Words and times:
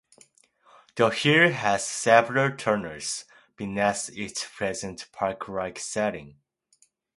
The 0.95 1.09
hill 1.09 1.51
has 1.51 1.85
several 1.85 2.57
tunnels 2.57 3.25
beneath 3.55 4.09
its 4.17 4.47
present 4.51 5.05
parklike 5.13 5.77
setting. 5.77 6.39